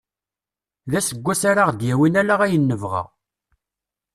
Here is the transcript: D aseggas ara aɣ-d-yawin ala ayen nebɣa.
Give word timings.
D 0.91 0.93
aseggas 0.99 1.41
ara 1.51 1.61
aɣ-d-yawin 1.65 2.19
ala 2.21 2.35
ayen 2.45 2.63
nebɣa. 2.71 3.03